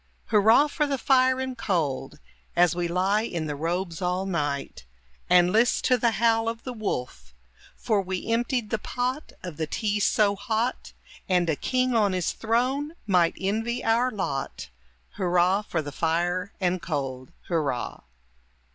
[0.29, 2.17] Hurrah for the fire and cold!
[2.55, 4.83] As we lie in the robes all night.
[5.29, 7.35] And list to the howl of the wolf;
[7.75, 10.93] For we emptied the pot of the tea so hot,
[11.29, 14.69] And a king on his throne might envy our lot,
[15.17, 17.31] Hurrah for the fire and cold!
[17.43, 18.01] Hurrah!